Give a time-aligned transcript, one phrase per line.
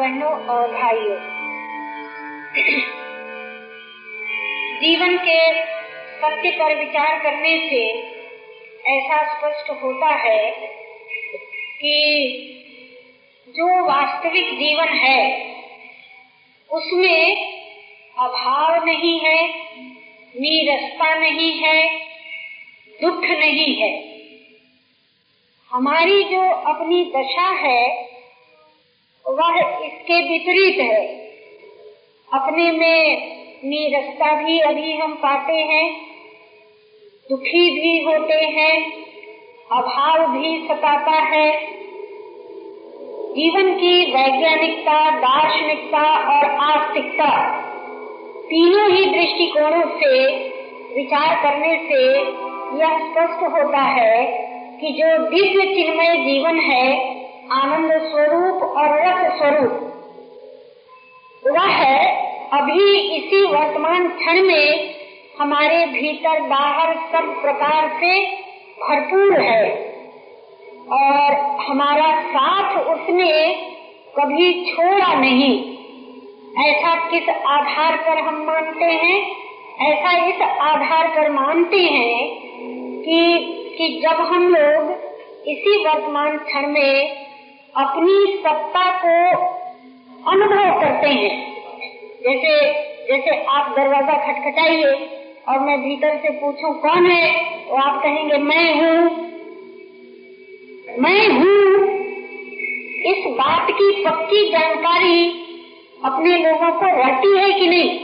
[0.00, 1.16] बहनों और भाइयों।
[4.80, 5.64] जीवन के
[6.12, 7.82] सत्य पर विचार करने से
[8.90, 10.50] ऐसा स्पष्ट होता है
[11.82, 11.94] कि
[13.48, 15.54] जो वास्तविक जीवन है,
[16.70, 17.36] उसमें
[18.18, 19.48] अभाव नहीं है,
[20.36, 21.98] नीरसता नहीं है,
[23.02, 24.20] दुख नहीं है।
[25.70, 28.09] हमारी जो अपनी दशा है
[29.30, 31.06] वह इसके विपरीत है।
[32.32, 33.26] अपने में
[33.64, 36.00] नीरसता भी अभी हम पाते हैं,
[37.30, 38.92] दुखी भी होते हैं,
[39.72, 41.80] अभाव भी सताता है।
[43.30, 47.60] जीवन की वैज्ञानिकता, दार्शनिकता और आस्तिकता
[48.46, 50.28] तीनों ही दृष्टिकोणों से,
[50.96, 52.18] विचार करने से
[52.80, 54.26] यह स्पष्ट होता है
[54.80, 57.19] कि जो दिव्य चिन्मय जीवन है
[57.52, 59.72] आनंद स्वरूप और रस स्वरूप।
[61.46, 61.94] वह
[62.52, 64.94] अभी इसी वर्तमान क्षण में
[65.40, 68.26] हमारे भीतर बाहर सब प्रकार से
[68.82, 69.70] भरपूर है
[70.92, 73.54] और हमारा साथ उसने
[74.18, 75.78] कभी छोड़ा नहीं।
[76.68, 79.30] ऐसा किस आधार पर हम मानते हैं?
[79.80, 82.40] ऐसा इस आधार पर मानते हैं
[83.02, 83.46] कि
[83.78, 84.90] कि जब हम लोग
[85.46, 87.29] इसी वर्तमान क्षण में
[87.76, 89.38] अपनी सत्ता को
[90.30, 91.62] अनुभव करते हैं।
[92.22, 92.72] जैसे
[93.08, 97.54] जैसे आप दरवाज़ा खटखटाइए और मैं भीतर से पूछूँ, कौन है?
[97.68, 99.10] तो आप कहेंगे, मैं हूँ।
[100.98, 101.90] मैं हूँ।
[103.12, 105.46] इस बात की पक्की जानकारी
[106.04, 108.00] अपने लोगों को रहती है कि नहीं?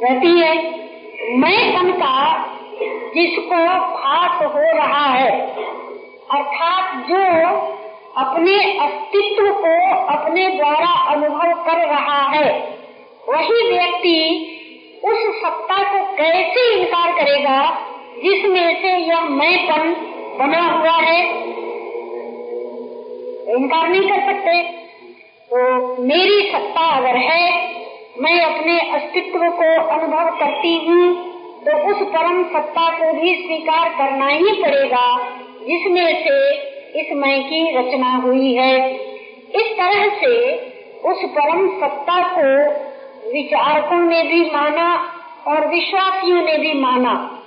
[0.00, 0.84] रहती है।
[1.36, 2.44] मैं का
[3.16, 5.40] जिसको भास हो रहा है।
[6.30, 7.83] अर्थात जो
[8.16, 9.72] अपने अस्तित्व को
[10.08, 12.48] अपने द्वारा अनुभव कर रहा है।
[13.28, 14.18] वही व्यक्ति
[15.04, 17.58] उस सत्ता को कैसे इनकार करेगा,
[18.22, 19.90] जिसमें से यह मैंपन
[20.38, 21.20] बना हुआ है?
[23.54, 24.62] इनकार नहीं कर सकते।
[25.50, 27.46] तो मेरी सत्ता अगर है,
[28.20, 31.04] मैं अपने अस्तित्व को अनुभव करती हूँ
[31.64, 35.06] तो उस परम सत्ता को भी स्वीकार करना ही पड़ेगा,
[35.60, 36.36] जिसमें से
[36.94, 38.94] इस मैं की रचना हुई है।
[39.54, 40.54] इस तरह से
[41.04, 42.72] उस परम सत्ता को
[43.32, 45.12] विचारकों ने भी माना
[45.46, 47.42] और विश्वासियों ने भी माना।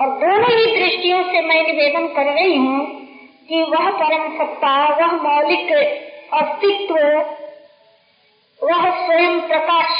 [0.00, 3.06] और दोनों ही दृष्टियों से मैं निवेदन कर रही हूँ
[3.48, 5.72] कि वह परम सत्ता, वह मौलिक
[6.32, 6.94] अस्तित्व,
[8.62, 9.98] वह स्वयं प्रकाश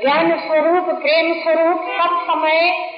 [0.00, 2.90] ज्ञान स्वरूप, प्रेम स्वरूप सब समय,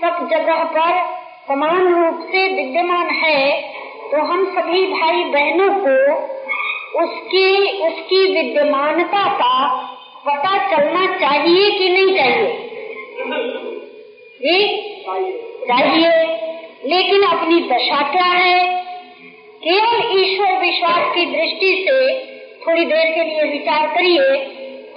[0.00, 3.79] सब जगह पर समान रूप से विद्यमान है।
[4.10, 5.96] तो हम सभी भाई बहनों को
[7.00, 7.44] उसकी
[7.88, 9.52] उसकी विद्यमानता का
[10.26, 12.48] पता चलना चाहिए कि नहीं चाहिए?
[14.40, 14.56] जी?
[15.68, 16.10] चाहिए।
[16.86, 18.80] लेकिन अपनी दशा क्या है?
[19.64, 21.96] केवल ईश्वर विश्वास की दृष्टि से
[22.64, 24.34] थोड़ी देर के लिए विचार करिए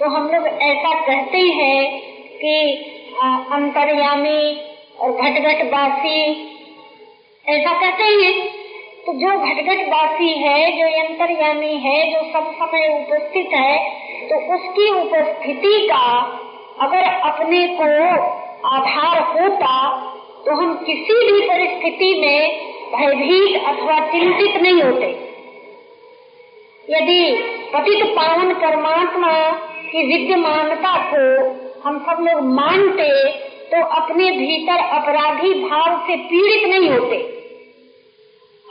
[0.00, 2.00] तो हम लोग ऐसा कहते हैं
[2.34, 2.56] कि
[3.52, 4.42] अंतर्यामी
[4.98, 6.20] और घटघट बासी
[7.46, 8.53] ऐसा कहते हैं।
[9.06, 13.74] तो जो घटघट बासी है, जो अंतर्यामी है, जो सब समय उपस्थित है
[14.28, 16.06] तो उसकी उपस्थिति का
[16.80, 17.88] अगर अपने को
[18.68, 19.74] आधार होता
[20.46, 22.40] तो हम किसी भी परिस्थिति में
[22.94, 25.06] भयभीत अथवा चिंतित नहीं होते।
[26.88, 27.20] यदि
[27.74, 29.32] पतित पावन परमात्मा
[29.92, 31.22] की विद्यमानता को
[31.84, 33.12] हम सब लोग मानते
[33.70, 37.33] तो अपने भीतर अपराधी भाव से पीड़ित नहीं होते।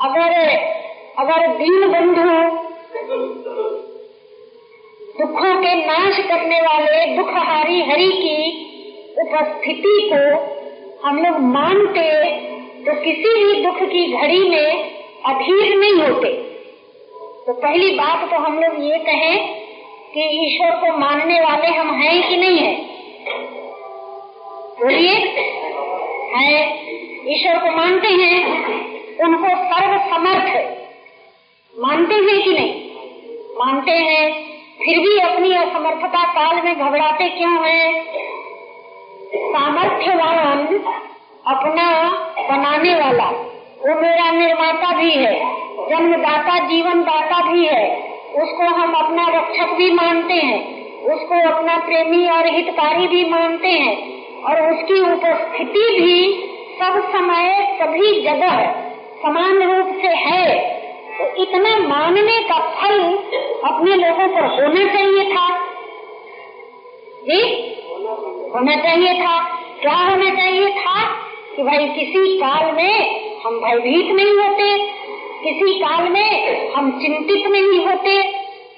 [0.02, 0.50] अगर
[1.18, 2.58] अगर दीन बंधु
[5.20, 8.64] दुखों के नाश करने वाले दुखहारी हरि की
[9.22, 10.54] उपस्थिति को
[11.08, 12.24] हम लोग मानते
[12.84, 14.92] तो किसी भी दुख की घड़ी में
[15.26, 16.28] अधीर नहीं होते।
[17.48, 19.56] तो पहली बात तो हम लोग ये कहें
[20.14, 22.76] कि ईश्वर को मानने वाले हम हैं कि नहीं है?
[24.84, 25.16] बोलिए।
[26.36, 26.84] है।
[27.34, 28.73] ईश्वर को मानते हैं।
[29.24, 30.64] उनको सर्व समर्थ
[31.80, 32.84] मानते हैं कि नहीं?
[33.58, 38.04] मानते हैं। फिर भी अपनी असमर्थता काल में घबराते क्यों हैं?
[39.36, 40.68] सामर्थ्यवान
[41.48, 42.10] अपना
[42.50, 43.30] बनाने वाला,
[43.86, 45.40] वो मेरा निर्माता भी है,
[45.90, 52.30] जन्मदाता जीवन दाता भी है। उसको हम अपना रक्षक भी मानते हैं, उसको अपना प्रेमी
[52.30, 56.50] और हितकारी भी मानते हैं, और उसकी उपस्थिति भी
[56.82, 58.83] सब समय सभी जगह
[59.24, 60.74] समान रूप से है
[61.18, 63.02] तो इतना मानने का फल
[63.64, 65.60] अपने लोगों पर होना चाहिए था।
[67.24, 67.42] जी?
[68.54, 69.44] होना चाहिए था।
[69.82, 71.04] क्या होना चाहिए था?
[71.56, 74.78] कि भाई किसी काल में हम भयभीत नहीं होते,
[75.44, 78.24] किसी काल में हम चिंतित नहीं होते,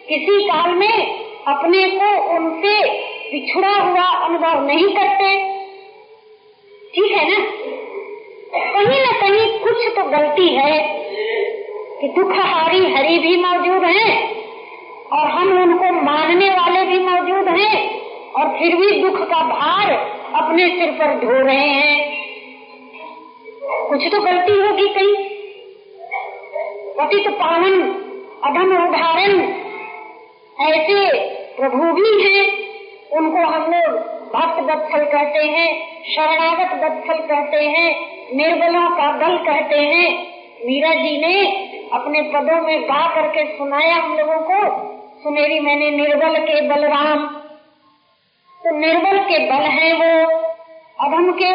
[0.09, 2.89] किसी काल में अपने को उनसे
[3.31, 5.55] पिछड़ा हुआ अनुभव नहीं करते।
[6.95, 7.74] ठीक है ना?
[8.55, 10.79] कहीं न कहीं कुछ तो गलती है
[12.01, 14.35] कि दुख हारी हरी भी मौजूद हैं
[15.11, 19.91] और हम उनको मानने वाले भी मौजूद हैं और फिर भी दुख का भार
[20.35, 22.15] अपने सिर पर ढो रहे हैं।
[23.89, 25.15] कुछ तो गलती होगी कहीं।
[26.99, 27.81] पतित पावन,
[28.43, 29.39] अधम उदाहरण,
[30.61, 31.19] ऐसे
[31.57, 32.47] प्रभु भी हैं,
[33.11, 33.99] उनको हम लोग
[34.35, 40.27] भक्त बत्सल कहते हैं, शरणागत बत्सल कहते हैं निर्बलों का दल कहते हैं।
[40.65, 41.51] मीरा जी ने
[41.93, 44.85] अपने पदों में गा करके सुनाया हम लोगों को।
[45.23, 47.25] सुनेरी मैंने निर्बल के बलराम।
[48.63, 50.45] तो निर्बल के बल है वो।
[50.99, 51.51] अधम के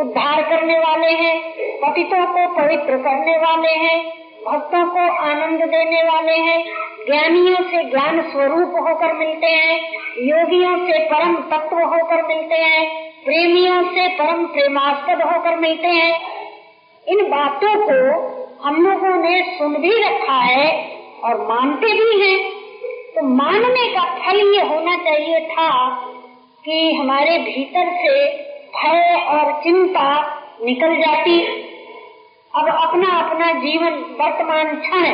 [0.00, 4.08] उद्धार करने वाले हैं, पतितों को पवित्र करने वाले हैं,
[4.46, 6.64] भक्तों को आनंद देने वाले हैं,
[7.06, 13.82] ज्ञानियों से ज्ञान स्वरूप होकर मिलते हैं, योगियों से परम तत्व होकर मिलते हैं। प्रेमियों
[13.84, 16.12] से परम प्रेमास्पद होकर मिलते हैं।
[17.06, 17.96] इन बातों को
[18.64, 20.66] हम लोगों ने सुन भी रखा है
[21.24, 22.38] और मानते भी हैं।
[23.14, 25.70] तो मानने का फल ये होना चाहिए था
[26.64, 28.14] कि हमारे भीतर से
[28.76, 30.08] भय और चिंता
[30.64, 31.40] निकल जाती।
[32.54, 35.04] अब अपना अपना जीवन, वर्तमान क्षण,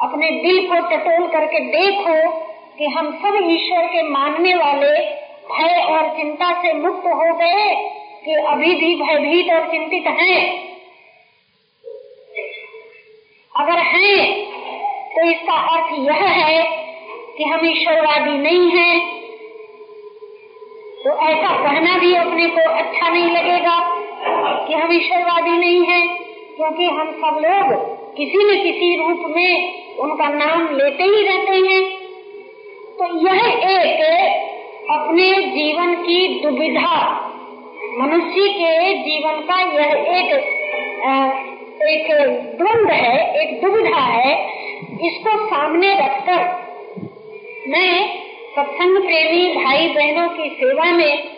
[0.00, 2.18] अपने दिल को टटोल करके देखो
[2.78, 5.19] कि हम सब ईश्वर के मानने वाले
[5.50, 7.68] भय और चिंता से मुक्त हो गए
[8.24, 10.40] कि अभी भी भयभीत और चिंतित हैं।
[13.52, 14.18] अगर हैं
[15.14, 16.62] तो इसका अर्थ यह है
[17.38, 18.98] कि हम ईश्वरवादी नहीं हैं।
[21.04, 23.78] तो ऐसा कहना भी अपने को अच्छा नहीं लगेगा
[24.66, 26.06] कि हम ईश्वरवादी नहीं हैं,
[26.56, 27.72] क्योंकि हम सब लोग
[28.16, 31.82] किसी न किसी रूप में उनका नाम लेते ही रहते हैं।
[32.98, 34.49] तो यह एक
[34.90, 36.96] अपने जीवन की दुविधा।
[37.98, 40.32] मनुष्य के जीवन का यह एक
[41.82, 42.08] एक
[42.58, 44.34] द्वंद है, एक दुविधा है,
[45.06, 46.42] इसको सामने रखकर
[47.68, 48.18] मैं
[48.56, 51.28] सत्संग प्रेमी भाई बहनों की सेवा में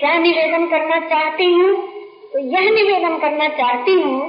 [0.00, 1.76] क्या निवेदन करना चाहती हूँ?
[2.32, 4.20] तो यह निवेदन करना चाहती हूँ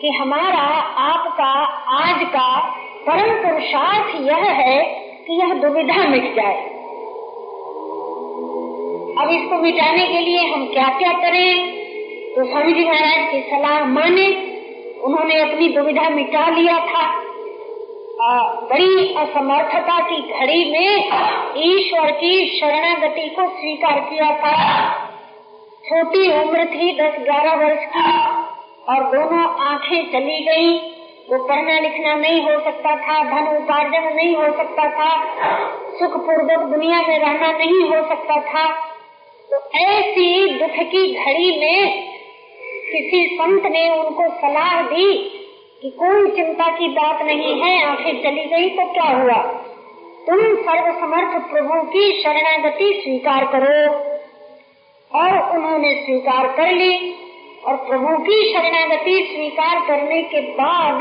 [0.00, 0.66] कि हमारा
[1.06, 1.52] आपका,
[1.98, 2.58] आज का
[3.06, 4.84] परम पुरुषार्थ यह है
[5.26, 6.71] कि यह दुविधा मिट जाए।
[9.22, 11.66] अब इसको मिटाने के लिए हम क्या क्या करें?
[12.34, 14.26] तो स्वामी जी महाराज की सलाह माने।
[15.00, 17.02] उन्होंने अपनी दुविधा मिटा लिया था।
[18.62, 21.06] बड़ी असमर्थता की घड़ी में
[21.66, 24.52] ईश्वर की शरणागति को स्वीकार किया था।
[25.84, 28.12] छोटी उम्र थी दस ग्यारह वर्ष की,
[28.88, 30.78] और दोनों आँखें चली गई।
[31.30, 35.10] वो पढ़ना लिखना नहीं हो सकता था, धन उपार्जन नहीं हो सकता था
[35.98, 38.91] सुख पूर्वक दुनिया में रहना नहीं हो सकता था।
[39.56, 42.08] ऐसी दुख की घड़ी में
[42.92, 45.38] किसी संत ने उनको सलाह दी
[45.82, 49.42] कि कोई चिंता की बात नहीं है, आँखें चली गई तो क्या हुआ?
[50.26, 53.94] तुम सर्वसमर्थ प्रभु की शरणागति स्वीकार करो।
[55.18, 57.14] और उन्होंने स्वीकार कर ली
[57.66, 60.98] और प्रभु की शरणागति स्वीकार करने के बाद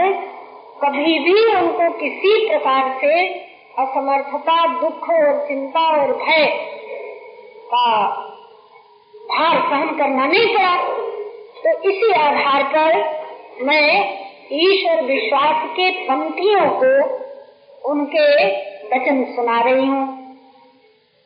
[0.83, 3.27] कभी भी उनको किसी प्रकार से
[3.79, 6.45] असमर्थता, दुख और चिंता और भय
[7.67, 8.27] का
[9.29, 10.75] भार सहन करना नहीं पड़ा।
[11.63, 12.97] तो इसी आधार पर
[13.65, 13.87] मैं
[14.53, 16.91] ईश्वर विश्वास के पंक्तियों को
[17.81, 18.25] उनके
[18.87, 20.03] वचन सुना रही हूँ।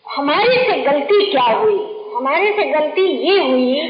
[0.05, 1.77] हमारे से गलती क्या हुई?
[2.15, 3.81] हमारे से गलती ये हुई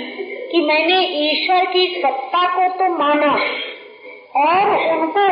[0.51, 3.31] कि मैंने ईश्वर की सत्ता को तो माना
[4.37, 5.25] और उनको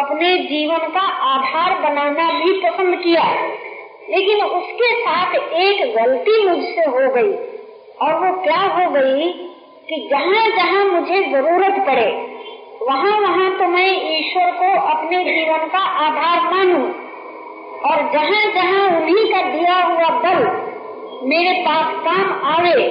[0.00, 3.24] अपने जीवन का आधार बनाना भी पसंद किया,
[4.10, 7.32] लेकिन उसके साथ एक गलती मुझसे हो गई।
[8.00, 9.28] और वो क्या हो गई
[9.88, 12.06] कि जहाँ जहाँ मुझे ज़रूरत पड़े,
[12.82, 16.84] वहाँ वहाँ तो मैं ईश्वर को अपने जीवन का आधार मानूं।
[17.82, 20.44] और जहाँ जहाँ उन्हीं का दिया हुआ बल
[21.28, 22.88] मेरे पास काम आवे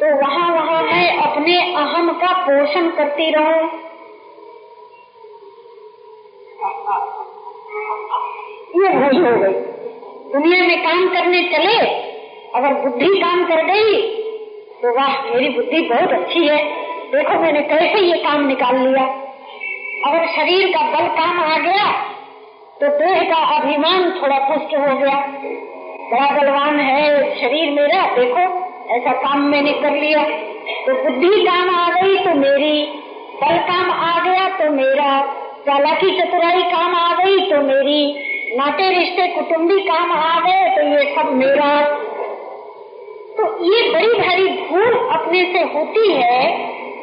[0.00, 3.68] तो वहाँ वहाँ मैं अपने अहम का पोषण करती रहूँ।
[8.74, 9.52] ये भूल हो गई।
[10.32, 11.78] दुनिया में काम करने चले,
[12.54, 14.22] अगर बुद्धि काम कर गई
[14.82, 16.58] तो वाह, मेरी बुद्धि बहुत अच्छी है।
[17.12, 19.04] देखो, मैंने कैसे ये काम निकाल लिया।
[20.06, 21.86] अगर शरीर का बल काम आ गया
[22.80, 25.14] तो देह का अभिमान थोड़ा पुष्ट हो गया।
[26.10, 27.04] बड़ा बलवान है
[27.40, 28.42] शरीर मेरा, देखो,
[28.96, 30.22] ऐसा काम मैंने कर लिया।
[30.86, 32.82] तो बुद्धि काम आ गई तो मेरी
[33.42, 35.20] बल काम आ गया तो मेरा
[35.66, 38.00] चालाकी चतुराई काम आ गई तो मेरी
[38.56, 41.70] नाटे रिश्ते कुटुम्बी काम आ गए तो ये सब मेरा
[43.64, 46.40] ये बड़ी भारी भूल अपने से होती है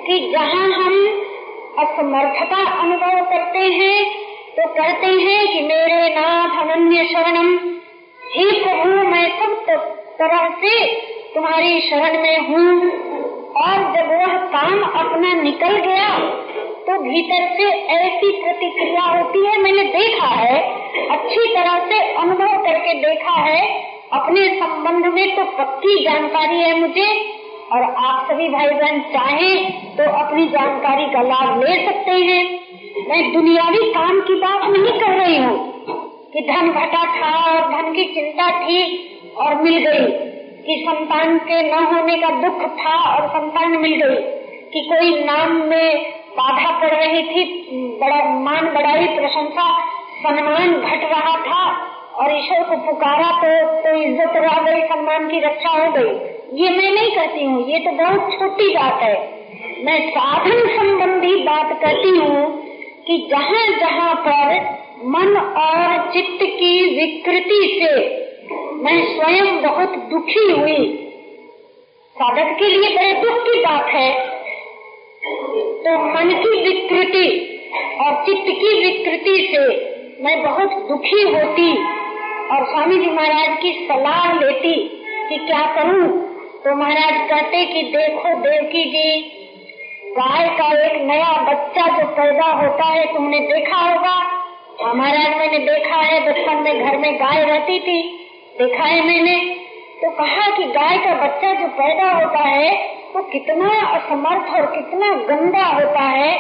[0.08, 0.96] कि जहाँ हम
[1.80, 4.04] असमर्थता अनुभव करते हैं
[4.52, 7.50] तो कहते हैं कि मेरे नाथ अनन्य शरणम।
[8.32, 9.54] हे प्रभु, मैं सब
[10.20, 10.74] तरह से
[11.36, 12.92] तुम्हारी शरण में हूँ।
[13.62, 16.10] और जब वह काम अपना निकल गया
[16.86, 20.60] तो भीतर से ऐसी प्रतिक्रिया होती है, मैंने देखा है,
[21.12, 27.10] अच्छी तरह से अनुभव करके देखा है अपने संबंध में तो पक्की जानकारी है मुझे,
[27.72, 29.56] और आप सभी भाई बहन चाहे
[29.98, 32.44] तो अपनी जानकारी का लाभ ले सकते हैं।
[33.10, 35.58] मैं दुनियावी काम की बात नहीं कर रही हूँ,
[36.34, 38.82] कि धन घटा था और धन की चिंता थी
[39.38, 40.06] और मिल गई,
[40.66, 44.22] कि संतान के न होने का दुख था और संतान मिल गई,
[44.74, 47.46] कि कोई नाम में बाधा पड़ रही थी,
[48.02, 49.70] बड़ा मान बढ़ाई, प्रशंसा,
[50.20, 51.64] सम्मान घट रहा था
[52.22, 53.52] और ईश्वर को पुकारा तो
[53.84, 56.12] तो इज़्ज़त रह गई सम्मान की रक्षा हो गई।
[56.56, 59.14] ये मैं नहीं कहती हूँ, ये तो बहुत छोटी बात है।
[59.86, 62.42] मैं साधन संबंधी बात करती हूँ
[63.08, 64.60] कि जहाँ जहाँ पर
[65.08, 67.94] मन और चित्त की विकृति से
[68.84, 70.84] मैं स्वयं बहुत दुखी हुई।
[72.16, 74.12] साधक के लिए बड़े दुख की बात है।
[75.84, 77.28] तो मन की विकृति
[78.02, 79.66] और चित्त की विकृति से
[80.24, 81.72] मैं बहुत दुखी होती।
[82.52, 84.74] और स्वामी जी महाराज की सलाह लेती
[85.30, 86.08] कि क्या करूँ
[86.64, 89.22] तो महाराज कहते कि देखो देवकी जी
[90.18, 94.16] गाय का एक नया बच्चा जो पैदा होता है, तुमने देखा होगा।
[94.90, 98.28] हमारा मैंने देखा है, बचपन में घर में गाय रहती थी,
[98.60, 99.56] देखा है मैंने।
[100.02, 102.72] तो कहा कि गाय का बच्चा जो पैदा होता है,
[103.16, 106.38] वो कितना असमर्थ और कितना गंदा होता है,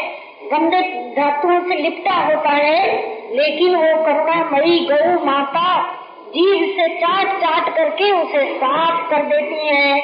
[0.54, 0.82] गंदे
[1.16, 2.98] धातुओं से लिपटा होता है,
[3.36, 6.01] लेकिन वो करुणामयी गौ माता
[6.32, 10.02] जीव से चाट चाट करके उसे साफ़ कर देती है।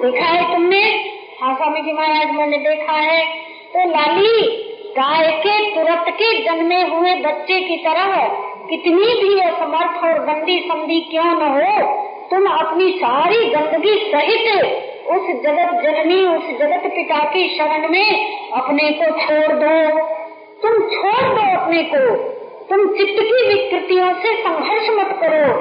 [0.00, 0.82] देखा है तुमने?
[1.42, 3.24] हाँ स्वामी जी महाराज मैंने देखा है।
[3.74, 4.66] तो लाली,
[4.98, 8.16] गाय के तुरंत के जन्मे हुए बच्चे की तरह
[8.70, 11.94] कितनी भी असमर्थ और गंदी संधि क्यों न हो,
[12.30, 14.64] तुम अपनी सारी गंदगी सहित
[15.06, 19.98] उस जगत जननी, उस जगत पिता की शरण में अपने को छोड़ दो।
[20.62, 22.39] तुम छोड़ दो अपने को।
[22.70, 25.54] तुम चित्त की विकृतियों से संघर्ष मत करो।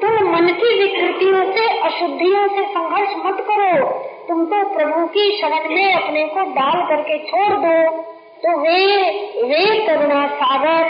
[0.00, 3.88] तुम मन की विकृतियों से अशुद्धियों से संघर्ष मत करो।
[4.28, 8.02] तुम तो प्रभु की शरण में अपने को डाल करके छोड़ दो।
[8.44, 8.86] तो वे
[9.42, 10.84] वे करुणा सागर,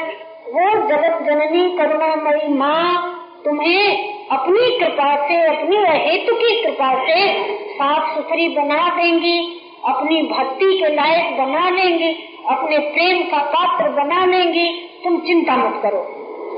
[0.49, 8.15] वो जगत जननी करुणामयी माँ, तुम्हें अपनी कृपा से, अपनी हेतु की कृपा से साफ़
[8.15, 14.73] सुथरी बना देंगी, अपनी भक्ति के लायक बना लेंगी अपने प्रेम का पात्र बना लेंगी,
[15.05, 16.03] तुम चिंता मत करो।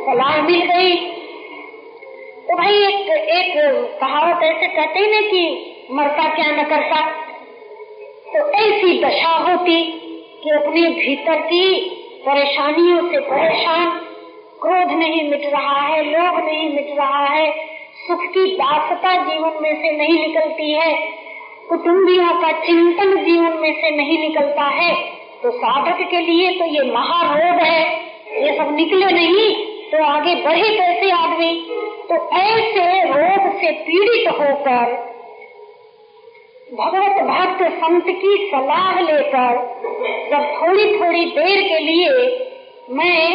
[0.07, 0.95] सलाह मिल गई।
[2.49, 3.55] तो भाई एक एक
[4.01, 7.11] कहावत ऐसे कहते हैं ना कि मरता क्या न करता।
[8.33, 9.83] तो ऐसी दशा होती
[10.45, 11.91] कि अपने भीतर की
[12.27, 13.91] परेशानियों से परेशान,
[14.63, 17.67] क्रोध नहीं मिट रहा है, लोभ नहीं मिट रहा है,
[18.09, 21.25] सुख की दासता जीवन में से नहीं निकलती है
[21.69, 25.14] कुटुम्बियों का चिंतन जीवन में से नहीं निकलता है।
[25.45, 27.81] तो साधक के लिए तो ये महारोग है।
[28.45, 29.49] ये सब निकले नहीं
[29.91, 31.51] तो आगे बढ़े कैसे आदमी?
[32.09, 34.95] तो ऐसे रोग से पीड़ित होकर
[36.71, 39.61] भगवत भक्त संत की सलाह लेकर
[40.31, 42.15] जब थोड़ी थोड़ी देर के लिए
[42.91, 43.29] मैं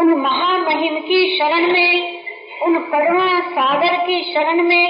[0.00, 2.22] उन महामहिम की शरण में,
[2.62, 4.86] उन करुणा सागर की शरण में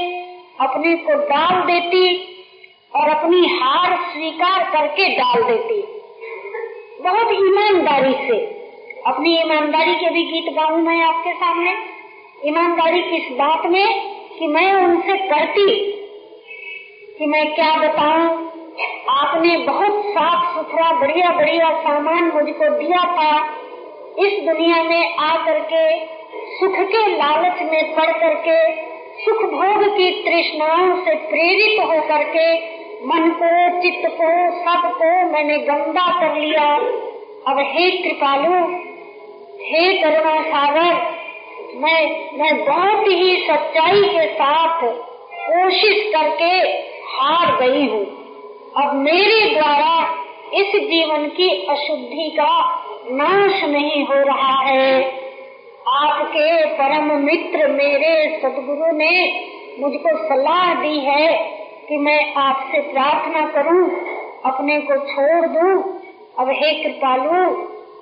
[0.61, 2.05] अपने को डाल देती
[2.95, 5.82] और अपनी हार स्वीकार करके डाल देती।
[7.03, 8.37] बहुत ईमानदारी से।
[9.07, 11.73] अपनी ईमानदारी के भी गीत गाऊ मैं आपके सामने।
[12.45, 15.75] ईमानदारी किस बात में कि मैं उनसे करती
[17.19, 18.53] कि मैं क्या बताऊँ।
[19.09, 23.47] आपने बहुत साफ़ सुथरा, बढ़िया बढ़िया सामान मुझको दिया था।
[24.19, 26.07] इस दुनिया में आ करके
[26.57, 28.73] सुख के लालच में पड़ करके,
[29.25, 32.72] सुख भोग की तृष्णाओं से प्रेरित हो करके
[33.07, 36.75] मन को, चित्त को, सबको मैंने गंदा कर लिया।
[37.49, 38.77] अब हे कृपालु,
[39.61, 41.23] हे करुणा सागर
[41.75, 44.83] मैं मैं बहुत ही सच्चाई के साथ
[45.33, 46.55] कोशिश करके
[47.07, 48.05] हार गई हूँ।
[48.77, 50.15] अब मेरे द्वारा
[50.55, 55.19] इस जीवन की अशुद्धि का नाश नहीं हो रहा है।
[55.89, 59.45] आपके परम मित्र मेरे सदगुरु ने
[59.79, 61.52] मुझको सलाह दी है
[61.93, 63.91] कि मैं आपसे प्रार्थना करूँ,
[64.45, 66.01] अपने को छोड़ दूँ।
[66.39, 67.41] अब हे कृपालु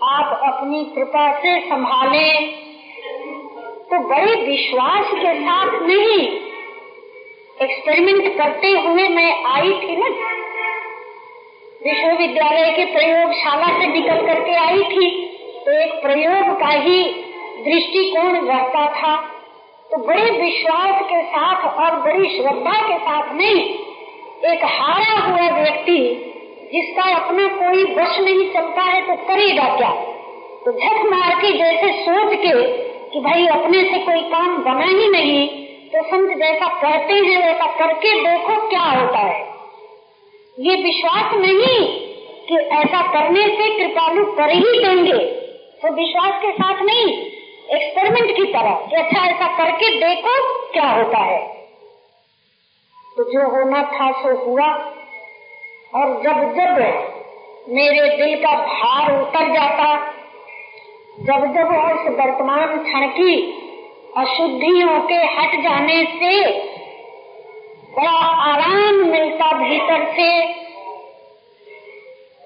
[0.03, 2.47] आप अपनी कृपा से संभाले।
[3.91, 6.21] तो बड़े विश्वास के साथ नहीं
[7.63, 10.07] एक्सपेरिमेंट करते हुए मैं आई थी ना।
[11.85, 15.11] विश्वविद्यालय के प्रयोगशाला से निकल करके आई थी।
[15.67, 17.03] तो एक प्रयोग का ही
[17.65, 19.40] दृष्टिकोण रहता था।
[19.91, 23.63] तो बड़े विश्वास के साथ और बड़ी श्रद्धा के साथ नहीं,
[24.51, 25.99] एक हारा हुआ व्यक्ति
[26.73, 29.91] जिसका अपना कोई वश नहीं चलता है तो करेगा क्या?
[30.65, 32.53] तो झट मार के जैसे सोच के
[33.13, 35.47] कि भाई अपने से कोई काम बना ही नहीं
[35.93, 39.41] तो संत जैसा कहते हैं वैसा करके देखो क्या होता है।
[40.59, 41.79] ये विश्वास नहीं
[42.49, 45.19] कि ऐसा करने से कृपालु कर ही देंगे
[45.83, 47.07] तो विश्वास के साथ नहीं।
[48.21, 51.47] एक्सपेरिमेंट की तरह। कि अच्छा ऐसा करके देखो क्या होता है।
[53.17, 54.95] तो जो होना था सो हुआ।
[55.95, 56.79] और जब जब
[57.69, 60.11] मेरे दिल का भार उतर जाता,
[61.21, 63.57] जब जब उस वर्तमान क्षण की
[64.17, 66.59] अशुद्धियों के हट जाने से
[67.99, 70.55] बड़ा आराम मिलता भीतर से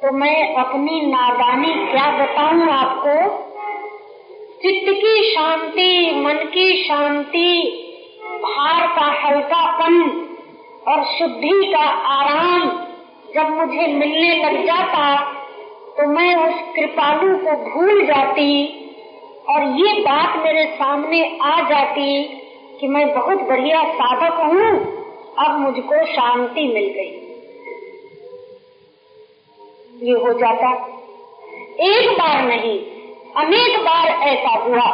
[0.02, 3.43] तो मैं अपनी नादानी क्या बताऊँ आपको?
[4.64, 7.48] चित्त की शांति, मन की शांति,
[8.42, 9.96] भार का हल्कापन
[10.88, 12.70] और शुद्धि का आराम
[13.34, 15.32] जब मुझे मिलने लग जाता
[15.96, 18.48] तो मैं उस कृपालु को भूल जाती
[19.48, 22.22] और ये बात मेरे सामने आ जाती
[22.80, 24.70] कि मैं बहुत बढ़िया साधक हूँ,
[25.38, 27.12] अब मुझको शांति मिल गई।
[30.02, 30.74] ये हो जाता।
[31.80, 32.93] एक बार नहीं
[33.36, 34.86] अनेक बार ऐसा हुआ।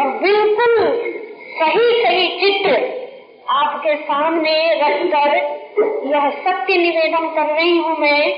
[0.00, 0.76] और बिल्कुल
[1.56, 2.74] सही सही चित्र
[3.52, 5.34] आपके सामने रखकर
[6.06, 8.32] यह सत्य निवेदन कर रही हूँ मैं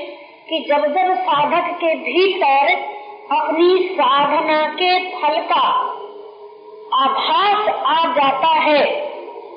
[0.49, 2.73] कि जब जब साधक के भीतर
[3.31, 5.65] अपनी साधना के फल का
[6.99, 8.83] आभास आ जाता है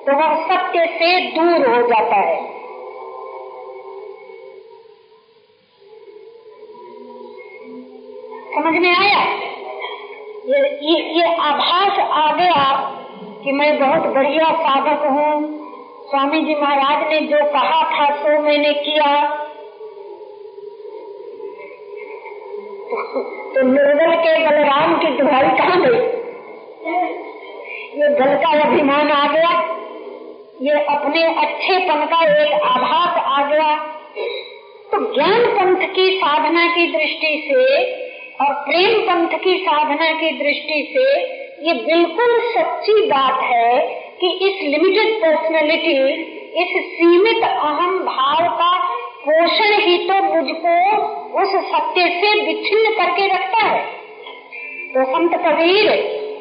[0.06, 2.40] तो वह सत्य से दूर हो जाता है।
[8.54, 9.20] समझ में आया?
[10.46, 12.64] ये ये, ये आभास आ गया
[13.44, 15.62] कि मैं बहुत बढ़िया साधक हूँ।
[16.10, 19.12] स्वामी जी महाराज ने जो कहा था सो मैंने किया।
[23.54, 26.02] तो निर्बल के बलराम की दुहाई कहाँ गई?
[27.96, 29.50] ये दल का अभिमान आ गया।
[30.62, 33.74] ये अपने अच्छेपन का एक आभास आ गया।
[34.92, 38.11] तो ज्ञान पंथ की साधना की दृष्टि से
[38.42, 41.20] और प्रेम पंथ की साधना की दृष्टि से
[41.68, 43.78] ये बिल्कुल सच्ची बात है
[44.20, 45.92] कि इस लिमिटेड पर्सनैलिटी
[46.62, 48.78] इस सीमित अहम भाव का
[49.18, 50.72] पोषण ही तो मुझको
[51.42, 53.82] उस सत्य से विच्छिन्न करके रखता है।
[54.94, 55.90] तो संत कबीर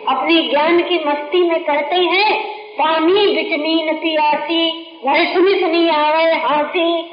[0.07, 4.63] अपनी ज्ञान की मस्ती में कहते हैं, पानी विटमीन पियासी,
[5.05, 7.09] वह सुनी सुनी आवे हँसी।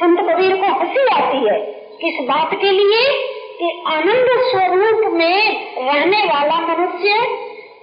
[0.00, 1.60] संत कबीर को हँसी आती है।
[2.02, 7.10] किस बात के लिए कि आनंद स्वरूप में रहने वाला मनुष्य,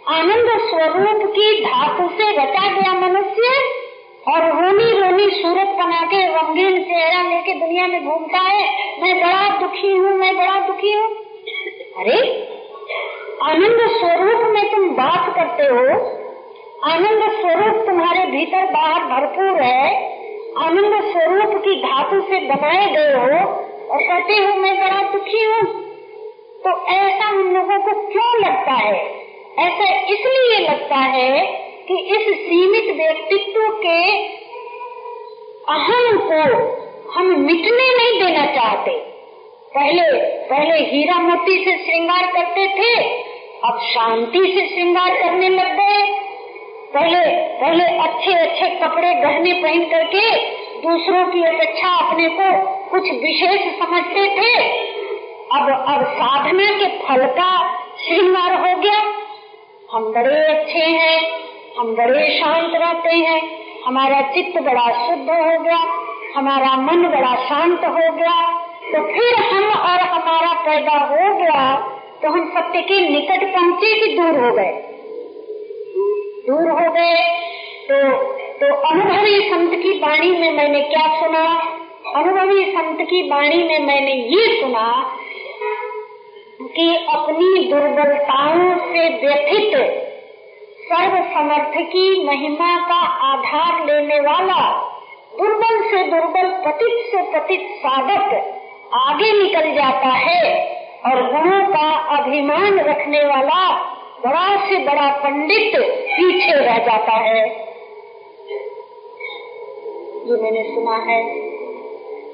[0.08, 3.60] आनंद स्वरूप की धातु से रचा गया मनुष्य
[4.28, 8.64] और रोनी रोनी सूरत बना के रंगीन चेहरा लेके दुनिया में घूमता है।
[9.02, 11.12] मैं बड़ा दुखी हूँ, मैं बड़ा दुखी हूँ।
[11.98, 12.48] अरे,
[13.44, 16.06] आनंद स्वरूप में तुम बात करते हो।
[16.92, 20.14] आनंद स्वरूप तुम्हारे भीतर बाहर भरपूर है।
[20.58, 25.84] आनंद स्वरूप की धातु से बनाए गए हो। कहते हो, मैं बड़ा दुखी हूँ।
[26.66, 29.24] तो ऐसा हम लोगों को क्यों लगता है?
[29.60, 31.46] ऐसा इसलिए लगता है
[31.88, 34.28] कि इस सीमित व्यक्तित्व के
[35.74, 36.74] अहम को
[37.12, 38.92] हम मिटने नहीं देना चाहते।
[39.76, 43.10] पहले पहले हीरा मोती से श्रृंगार करते थे,
[43.66, 46.20] अब शांति से श्रृंगार करने लग गए।
[46.94, 52.48] पहले पहले अच्छे अच्छे कपड़े गहने पहन करके दूसरों की अपेक्षा अपने को
[52.90, 54.54] कुछ विशेष समझते थे।
[55.52, 57.52] अब अब साधना के फल का
[58.00, 59.00] श्रृंगार हो गया।
[59.90, 61.20] हम बड़े अच्छे हैं,
[61.78, 63.42] हम बड़े शांत रहते हैं,
[63.86, 65.80] हमारा चित्त बड़ा शुद्ध हो गया,
[66.36, 68.38] हमारा मन बड़ा शांत हो गया।
[68.84, 71.66] तो फिर हम और हमारा पैदा हो गया
[72.22, 74.72] तो हम सत्य के निकट पहुँचे कि दूर हो गए?
[76.48, 77.16] दूर हो गए
[77.88, 77.98] तो
[78.54, 81.46] तो अनुभवी संत की वाणी में मैंने क्या सुना?
[82.16, 85.16] अनुभवी संत की वाणी में मैंने ये सुना
[86.62, 89.78] कि अपनी दुर्बलताओं से व्यथित
[90.82, 94.62] सर्व समर्थ की महिमा का आधार लेने वाला,
[95.38, 98.60] दुर्बल से दुर्बल, पतित से पतित साधक
[98.94, 103.70] आगे निकल जाता है और गुणों का अभिमान रखने वाला
[104.26, 107.73] बड़ा से बड़ा पंडित पीछे रह जाता है।
[110.28, 111.40] जो मैंने सुना है।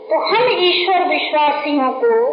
[0.10, 2.30] तो हम ईश्वर विश्वासियों को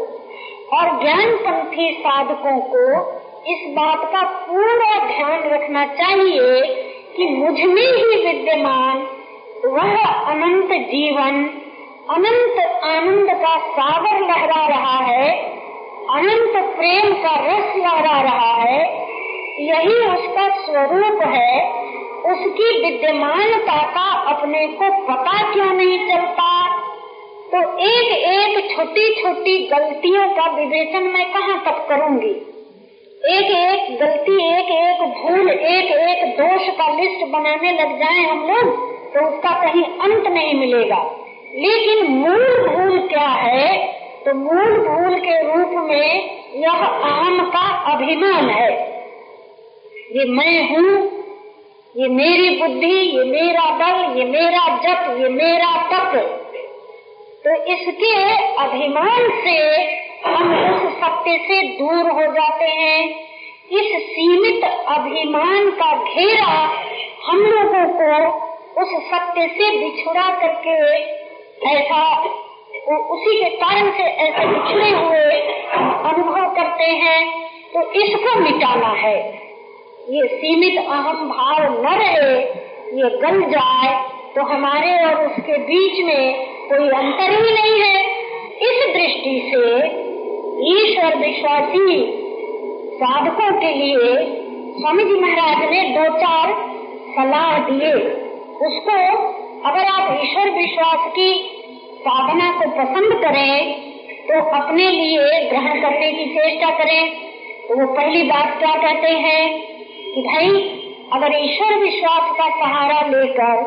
[0.77, 3.17] और ज्ञान पंथी साधकों को
[3.53, 6.75] इस बात का पूरा ध्यान रखना चाहिए
[7.17, 9.07] कि मुझमें ही विद्यमान
[9.65, 11.51] वह अनंत जीवन,
[12.11, 15.43] अनंत आनंद का सागर लहरा रहा है,
[16.11, 19.07] अनंत प्रेम का रस लहरा रहा है।
[19.61, 21.86] यही उसका स्वरूप है।
[22.25, 26.47] उसकी विद्यमानता का अपने को पता क्यों नहीं चलता?
[27.53, 32.31] तो एक एक छोटी छोटी गलतियों का विवेचन मैं कहाँ तक करूँगी?
[33.23, 38.43] एक एक गलती एक एक भूल एक एक दोष का लिस्ट बनाने लग जाए हम
[38.49, 38.75] लोग
[39.15, 41.03] तो उसका कहीं अंत नहीं मिलेगा।
[41.55, 43.77] लेकिन मूल भूल क्या है?
[44.25, 48.71] तो मूल भूल के रूप में यह आम का अभिमान है।
[50.13, 51.16] ये मैं हूँ
[51.97, 56.17] ये मेरी बुद्धि, ये मेरा बल, ये मेरा जप, ये मेरा तप।
[57.45, 59.57] तो इसके अभिमान से
[60.27, 63.09] हम उस सत्य से दूर हो जाते हैं।
[63.71, 66.75] इस सीमित अभिमान का घेरा
[67.25, 68.29] हम लोगों को
[68.83, 70.77] उस सत्य से बिछुड़ा करके
[71.77, 72.21] ऐसा
[72.93, 75.41] उसी के कारण से ऐसे बिछड़े हुए
[76.11, 79.46] अनुभव करते हैं। तो इसको मिटाना है।
[80.07, 82.35] ये सीमित अहम भाव न रहे,
[82.97, 83.89] ये गल जाए
[84.35, 88.05] तो हमारे और उसके बीच में कोई अंतर ही नहीं है।
[88.67, 89.65] इस दृष्टि से
[90.69, 91.99] ईश्वर विश्वासी
[92.95, 94.15] साधकों के लिए
[94.79, 96.55] स्वामी जी महाराज ने दो चार
[97.11, 97.93] सलाह दिए।
[98.63, 98.97] उसको
[99.69, 101.31] अगर आप ईश्वर विश्वास की
[102.01, 103.55] साधना को पसंद करें
[104.29, 107.01] तो अपने लिए ग्रहण करने की चेष्टा करें।
[107.69, 109.66] तो वो पहली बात क्या कहते हैं?
[110.17, 110.49] कि भाई
[111.13, 113.63] अगर ईश्वर विश्वास का सहारा लेकर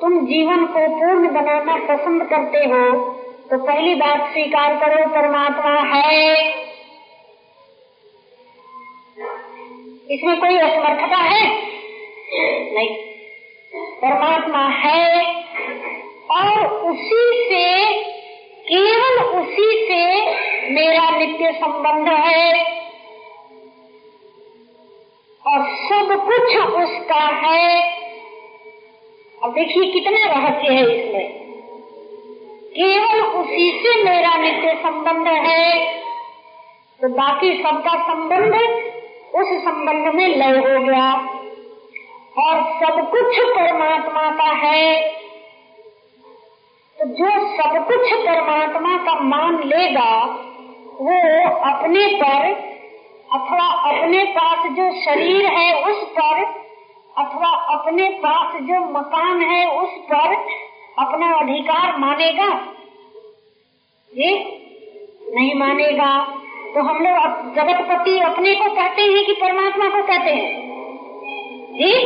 [0.00, 3.08] तुम जीवन को पूर्ण बनाना पसंद करते हो
[3.50, 6.50] तो पहली बात स्वीकार करो, परमात्मा है।
[10.10, 11.56] इसमें कोई असमर्थता है?
[12.74, 12.96] नहीं।
[13.74, 15.34] परमात्मा है।
[16.30, 18.02] और उसी से,
[18.60, 20.24] केवल उसी से
[20.70, 22.81] मेरा नित्य संबंध है।
[25.52, 27.92] और सब कुछ उसका है।
[29.42, 31.42] अब देखिए कितना रहस्य है इसमें।
[32.78, 35.98] केवल उसी से मेरा नित्य संबंध है।
[37.02, 38.54] तो बाकी सबका संबंध
[39.34, 41.14] उस संबंध में लय हो गया।
[42.38, 45.08] और सब कुछ परमात्मा का है।
[46.98, 50.24] तो जो सब कुछ परमात्मा का मान लेगा,
[51.00, 52.71] वो अपने पर
[53.32, 56.44] अथवा अपने पास जो शरीर है, उस पर,
[57.18, 60.34] अथवा अपने पास जो मकान है, उस पर
[60.98, 62.54] अपना अधिकार मानेगा?
[64.14, 64.58] जी
[65.34, 66.24] नहीं मानेगा।
[66.74, 70.62] तो हम लोग जगतपति अपने को कहते हैं कि परमात्मा को कहते हैं?
[71.72, 72.04] जी?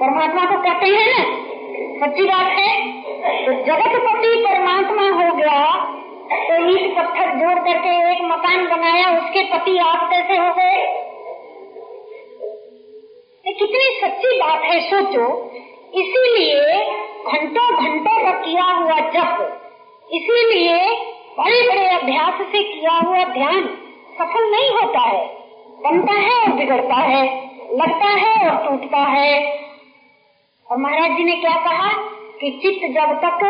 [0.00, 1.42] परमात्मा को कहते हैं ना?
[2.06, 2.92] सच्ची बात है।
[3.46, 5.92] तो जगतपति परमात्मा हो गया
[6.40, 10.76] तो ईट पत्थर जोड़ करके एक मकान बनाया, उसके पति आप कैसे हो गए?
[13.46, 15.50] ये कितनी सच्ची बात है, सोचो।
[15.94, 16.84] इसीलिए
[17.26, 19.58] घंटों घंटों का किया हुआ जप,
[20.12, 20.76] इसीलिए
[21.38, 23.68] बड़े बड़े अभ्यास से किया हुआ ध्यान
[24.18, 25.26] सफल नहीं होता है।
[25.82, 27.22] बनता है और बिगड़ता है,
[27.74, 29.62] लगता है और टूटता है।
[30.70, 31.92] और महाराज जी ने क्या कहा
[32.40, 33.44] कि चित्त जब तक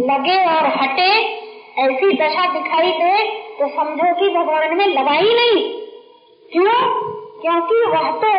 [0.00, 1.10] लगे और हटे
[1.78, 5.72] ऐसी दशा दिखाई दे तो समझो कि भगवान में लगा ही नहीं।
[6.52, 6.72] क्यों?
[7.40, 8.30] क्योंकि वह तो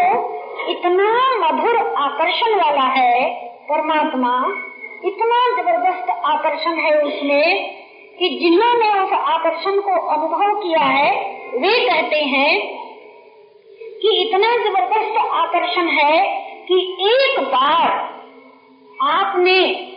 [0.68, 3.30] इतना मधुर आकर्षण वाला है,
[3.64, 4.46] परमात्मा।
[5.06, 7.76] इतना ज़बरदस्त आकर्षण है उसमें
[8.20, 11.12] कि जिन्होंने उस आकर्षण को अनुभव किया है,
[11.58, 12.78] वे कहते हैं
[14.02, 16.26] कि इतना ज़बरदस्त आकर्षण है
[16.68, 17.92] कि एक बार
[19.02, 19.90] आपने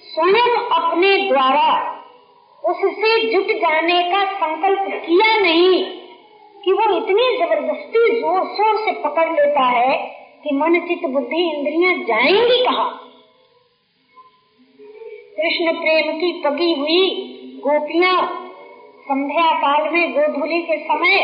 [0.00, 1.93] स्वयं अपने द्वारा
[2.64, 5.84] उससे जुट जाने का संकल्प किया नहीं
[6.64, 9.96] कि वो इतनी ज़बरदस्ती ज़ोर शोर से पकड़ लेता है
[10.44, 12.84] कि मन, चित्त, बुद्धि, इंद्रियाँ जाएँगी कहा?
[15.36, 17.00] कृष्ण प्रेम की पगी हुई
[17.64, 18.16] गोपियाँ
[19.02, 21.16] संध्या काल में गोधुली के समय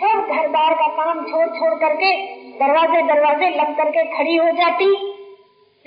[0.00, 2.14] सब घर बार का काम छोड़ छोड़ करके
[2.58, 4.90] दरवाजे दरवाजे लग करके खड़ी हो जाती।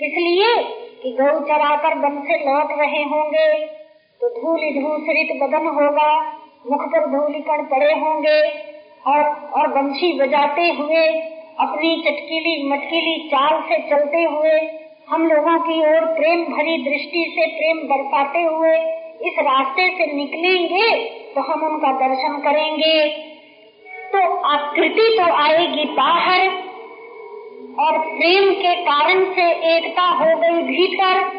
[0.00, 0.54] इसलिए
[1.02, 3.79] कि गौ चरा कर वन से लौट रहे होंगे।
[4.20, 6.10] तो धूल धूसरित बदन होगा,
[6.70, 8.40] मुख पर धूलिकण पड़े होंगे,
[9.06, 9.22] और
[9.54, 11.06] और बंशी बजाते हुए,
[11.60, 14.58] अपनी चटकीली मटकीली चाल से चलते हुए,
[15.08, 18.76] हम लोगों की ओर प्रेम भरी दृष्टि से प्रेम बरसाते हुए
[19.22, 20.92] इस रास्ते से निकलेंगे
[21.34, 22.94] तो हम उनका दर्शन करेंगे।
[24.12, 26.46] तो आकृति तो आएगी बाहर,
[27.80, 31.38] और प्रेम के कारण से एकता हो गई भीतर।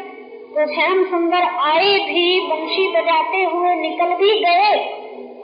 [0.52, 4.74] तो श्याम सुंदर आए भी बंशी बजाते हुए निकल भी गए।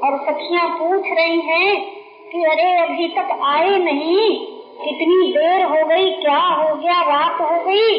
[0.05, 1.87] और सखियाँ पूछ रही हैं
[2.33, 4.37] कि अरे अभी तक आए नहीं,
[4.85, 7.99] कितनी देर हो गई, क्या हो गया, रात हो गई?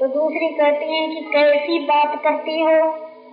[0.00, 2.88] तो दूसरी कहती है कि कैसी बात करती हो?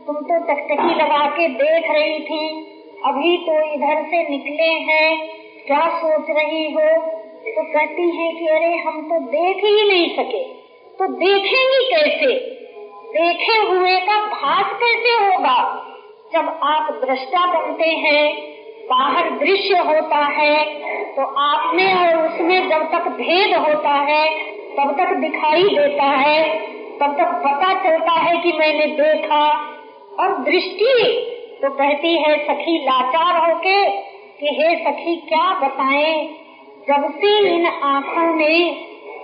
[0.07, 2.73] तुम तो टकटकी लगा के देख रही थी।
[3.05, 5.27] अभी तो इधर से निकले हैं,
[5.67, 7.01] क्या सोच रही हो?
[7.47, 10.43] तो कहती है कि अरे हम तो देख ही नहीं सके।
[10.99, 12.56] तो देखेंगी कैसे?
[13.07, 15.57] देखे हुए का भास कैसे होगा?
[16.33, 18.23] जब आप दृष्टा बनते हैं,
[18.89, 20.55] बाहर दृश्य होता है
[21.15, 24.27] तो आप में और उसमें जब तक भेद होता है,
[24.75, 26.43] तब तक दिखाई देता है,
[26.99, 29.43] तब तक पता चलता है कि मैंने देखा।
[30.19, 30.93] और दृष्टि
[31.61, 33.85] तो कहती है, सखी, लाचार होके
[34.39, 36.27] कि हे सखी, क्या बताएँ?
[36.89, 38.55] जब से इन आँखों ने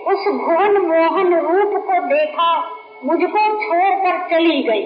[0.06, 2.73] उस भुवन मोहन रूप को देखा
[3.04, 4.82] मुझको छोड़कर चली गई।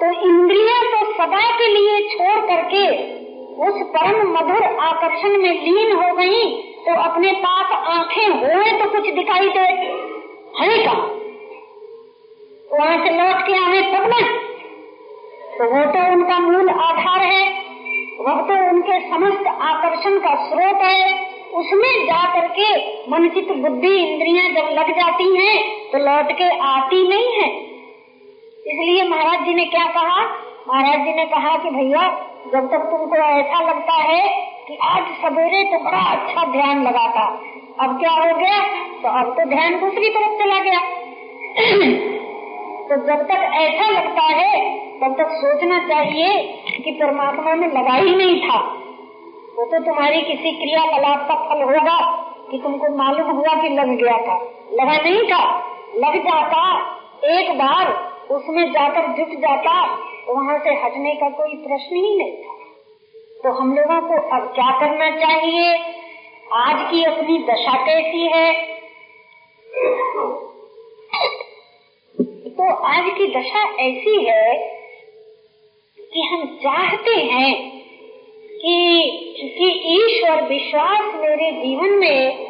[0.00, 2.84] तो इंद्रियाँ तो सदा के लिए छोड़ करके
[3.60, 6.44] उस परम मधुर आकर्षण में लीन हो गई
[6.84, 9.64] तो अपने पास आँखें हुए तो कुछ दिखाई दे।
[10.60, 10.92] है का
[12.70, 14.22] वहाँ से लौट के आवे तब न।
[15.58, 17.42] तो वो तो उनका मूल आधार है,
[18.20, 22.66] वह तो उनके समस्त आकर्षण का स्रोत है। उसमें जा करके
[23.10, 25.56] मन चित बुद्धि इंद्रियाँ जब लग जाती हैं
[25.92, 27.48] तो लौट के आती नहीं है।
[28.66, 30.24] इसलिए महाराज जी ने क्या कहा?
[30.68, 32.02] महाराज जी ने कहा कि भैया,
[32.52, 34.20] जब तक तुमको ऐसा लगता है
[34.68, 37.26] कि आज सवेरे तो बड़ा अच्छा ध्यान लगा था,
[37.80, 38.60] अब क्या हो गया?
[39.02, 40.80] तो अब तो ध्यान दूसरी तरफ़ चला गया।
[42.88, 44.52] तो जब तक ऐसा लगता है,
[45.00, 46.38] तब तक सोचना चाहिए
[46.84, 48.58] कि परमात्मा में लगा ही नहीं था।
[49.56, 54.16] वो तो तुम्हारी किसी क्रियाकलाप का फल होगा कि तुमको मालूम हुआ कि लग गया
[54.16, 55.58] था। लगा नहीं था,
[55.96, 56.90] लग जाता।
[57.24, 59.94] एक बार उसमें जाकर जुट जाता,
[60.28, 62.54] वहाँ से हटने का कोई प्रश्न ही नहीं था।
[63.42, 65.94] तो हम लोगों को अब क्या करना चाहिए?
[66.52, 68.54] आज की अपनी दशा कैसी है?
[72.50, 74.54] तो आज की दशा ऐसी है
[76.14, 77.79] कि हम चाहते हैं
[78.60, 82.46] कि कि ईश्वर विश्वास मेरे जीवन में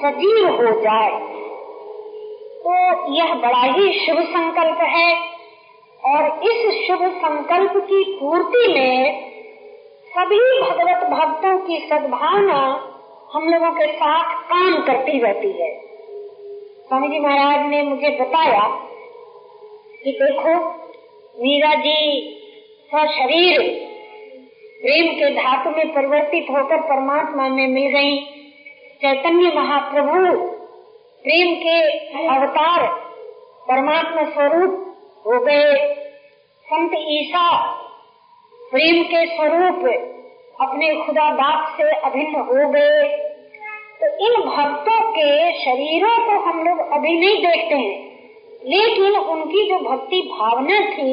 [0.00, 1.10] सजीव हो जाए।
[2.58, 2.74] तो
[3.14, 5.16] यह बड़ा ही शुभ संकल्प है
[6.04, 9.28] और इस शुभ संकल्प की पूर्ति में
[10.08, 12.60] सभी भगवत भक्तों की सद्भावना
[13.32, 15.80] हम लोगों के साथ काम करती रहती है।
[16.88, 18.62] स्वामी जी महाराज ने मुझे बताया
[20.04, 20.54] कि देखो,
[21.42, 22.20] मीरा जी
[22.92, 23.87] का शरीर
[24.80, 28.18] प्रेम के धातु में परिवर्तित होकर परमात्मा में मिल गई
[29.02, 30.18] चैतन्य महाप्रभु,
[31.24, 31.78] प्रेम के
[32.26, 32.86] अवतार
[33.68, 34.76] परमात्मा स्वरूप
[35.26, 35.74] हो गए।
[36.66, 37.48] संत ईसा
[38.60, 39.84] प्रेम के स्वरूप
[40.60, 43.02] अपने खुदा बाप से अभिन्न हो गए।
[44.00, 45.28] तो इन भक्तों के
[45.60, 47.98] शरीरों को हम लोग अभी नहीं देखते हैं,
[48.66, 51.10] लेकिन उनकी जो भक्ति भावना थी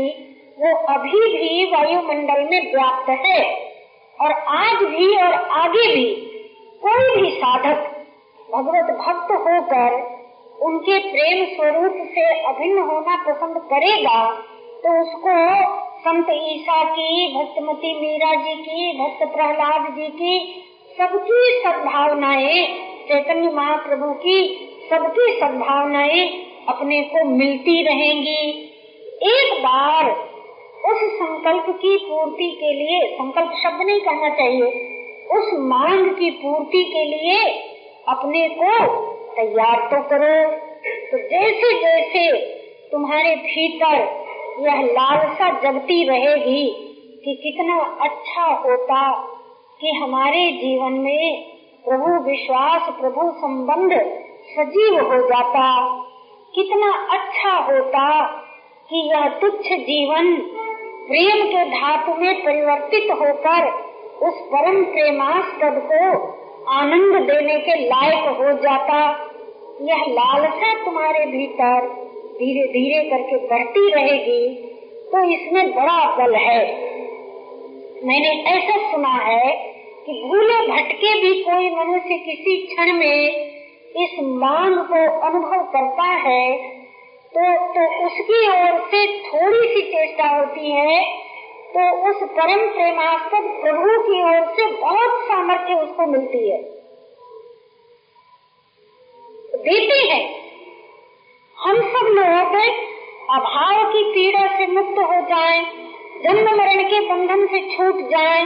[0.58, 3.40] वो अभी भी वायुमंडल में व्याप्त है।
[4.20, 6.06] और आज भी और आगे भी
[6.84, 7.80] कोई भी साधक
[8.50, 9.96] भगवत भक्त होकर
[10.60, 14.20] उनके प्रेम स्वरूप से अभिन्न होना पसंद करेगा
[14.84, 15.34] तो उसको
[16.00, 20.64] संत ईसा की, भक्तमती मीरा जी की, भक्त प्रहलाद जी की
[20.98, 22.66] सबकी सद्भावनाएँ,
[23.08, 24.38] चैतन्य महाप्रभु की
[24.90, 26.28] सबकी सद्भावनाएँ
[26.70, 28.42] अपने को मिलती रहेंगी।
[29.30, 30.14] एक बार
[30.86, 34.66] उस संकल्प की पूर्ति के लिए, संकल्प शब्द नहीं कहना चाहिए,
[35.32, 37.40] उस मांग की पूर्ति के लिए
[38.08, 38.88] अपने को
[39.36, 40.52] तैयार तो करो।
[41.12, 42.32] तो जैसे जैसे
[42.92, 43.98] तुम्हारे भीतर
[44.60, 46.66] यह लालसा जगती रहेगी
[47.26, 49.02] कि कितना अच्छा होता
[49.82, 51.46] कि हमारे जीवन में
[51.86, 53.92] प्रभु विश्वास, प्रभु संबंध
[54.50, 55.66] सजीव हो जाता।
[56.56, 58.24] कितना अच्छा होता
[58.90, 60.36] कि यह तुच्छ जीवन
[61.08, 63.68] प्रेम के धातु में परिवर्तित होकर
[64.28, 66.00] उस परम प्रेमास्पद को
[66.72, 69.00] आनंद देने के लायक हो जाता।
[69.82, 71.88] यह लालसा तुम्हारे भीतर
[72.38, 74.44] धीरे धीरे करके बढ़ती रहेगी
[75.12, 76.60] तो इसमें बड़ा बल है।
[78.04, 79.52] मैंने ऐसा सुना है
[80.06, 83.46] कि भूले भटके भी कोई मनुष्य किसी क्षण में
[83.96, 86.44] इस मांग को अनुभव करता है
[87.38, 91.14] तो तो उसकी ओर से थोड़ी सी चेष्टा होती है
[91.70, 96.62] तो उस परम प्रेमास्पद प्रभु की ओर से बहुत सामर्थ्य उसको मिलती है।
[99.58, 100.46] देते हैं।
[101.58, 102.86] हम सब लोगों लोग
[103.30, 105.66] अभाव की पीड़ा से मुक्त हो जाएँ,
[106.24, 108.44] जन्म मरण के बंधन से छूट जाएँ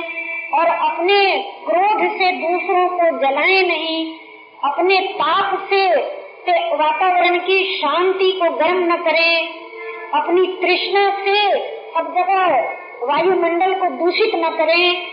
[0.54, 4.20] और अपने क्रोध से दूसरों को जलाएँ नहीं
[4.64, 6.19] अपने पाप से,
[6.52, 9.50] वातावरण की शांति को गर्म न करें,
[10.14, 11.60] अपनी तृष्णा से
[11.92, 12.60] सब जगह
[13.04, 15.08] वायुमंडल को दूषित न करें,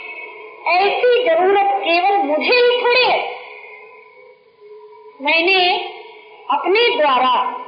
[0.67, 3.37] ऐसी ज़रूरत केवल मुझे ही थोड़ी है।
[5.23, 5.85] मैंने
[6.51, 7.63] अपने द्वारा,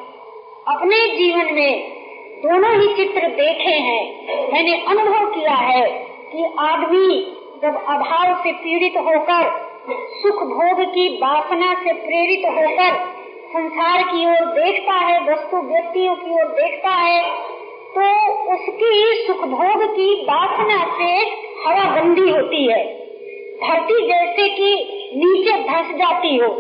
[0.68, 1.98] अपने जीवन में
[2.38, 5.88] दोनों ही चित्र देखे हैं। मैंने अनुभव किया है
[6.33, 13.17] कि आदमी जब अभाव से पीड़ित होकर, सुख भोग की वासना से प्रेरित होकर
[13.48, 17.20] संसार की ओर देखता है, वस्तु व्यक्तियों की ओर देखता है
[17.88, 18.08] तो
[18.54, 21.12] उसकी सुख भोग की वासना से
[21.61, 22.82] हवा गंदी होती है।
[23.62, 24.74] धरती जैसे कि
[25.14, 26.50] नीचे धस जाती हो।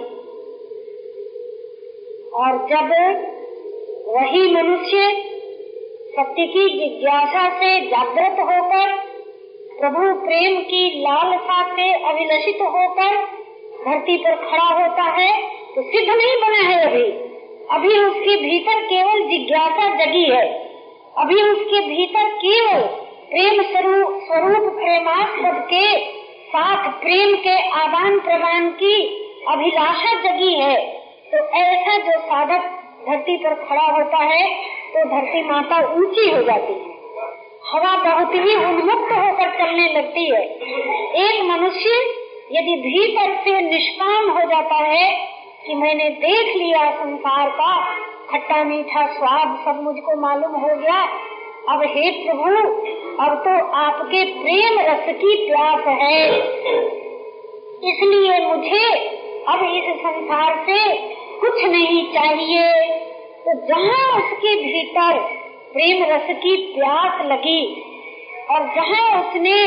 [2.34, 2.94] और जब
[4.08, 5.10] वही मनुष्य
[6.10, 8.96] सत्य की जिज्ञासा से जागृत होकर,
[9.80, 13.16] प्रभु प्रेम की लालसा से अभिलषित होकर
[13.84, 17.02] धरती पर खड़ा होता है तो सिद्ध नहीं बना है अभी।
[17.70, 20.46] अभी उसके भीतर केवल जिज्ञासा जगी है।
[21.16, 22.80] अभी उसके भीतर केवल
[23.30, 25.86] प्रेम स्वरूप प्रेमास्पद के
[26.48, 28.94] साथ प्रेम के आदान प्रदान की
[29.48, 30.76] अभिलाषा जगी है।
[31.32, 32.74] तो ऐसा जो साधक
[33.08, 34.44] धरती पर खड़ा होता है
[34.92, 36.96] तो धरती माता ऊँची हो जाती है।
[37.66, 40.42] हवा बहुत ही उन्मुक्त होकर चलने लगती है।
[41.22, 41.90] एक मनुष्य
[42.52, 45.08] यदि भीतर से निष्काम हो जाता है
[45.68, 47.72] कि मैंने देख लिया संसार का।
[48.30, 51.00] खट्टा मीठा स्वाद सब मुझको मालूम हो गया।
[51.68, 52.52] अब हे प्रभु,
[53.22, 56.22] अब तो आपके प्रेम रस की प्यास है।
[57.84, 58.86] इसलिए मुझे
[59.48, 60.78] अब इस संसार से
[61.40, 62.70] कुछ नहीं चाहिए।
[63.44, 65.18] तो जहाँ उसके भीतर
[65.72, 67.60] प्रेम रस की प्यास लगी,
[68.50, 69.58] और जहाँ उसने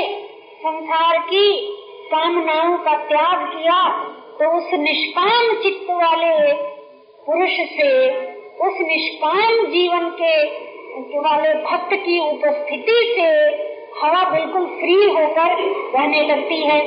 [0.58, 1.46] संसार की
[2.08, 3.82] कामनाओं का त्याग किया
[4.42, 6.54] तो उस निष्काम चित्त वाले
[7.26, 7.90] पुरुष से,
[8.60, 10.32] उस निष्काम जीवन के
[11.20, 13.28] वाले भक्त की उपस्थिति से
[14.00, 15.54] हवा बिल्कुल फ्री होकर
[15.96, 16.80] रहने लगती है,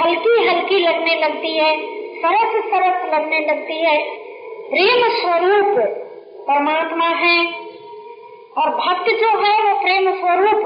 [0.00, 1.74] हल्की हल्की लगने लगती है,
[2.16, 3.98] सरस सरस लगने लगती है।
[4.70, 5.78] प्रेम स्वरूप
[6.48, 7.36] परमात्मा है
[8.56, 10.64] और भक्त जो है वो प्रेम स्वरूप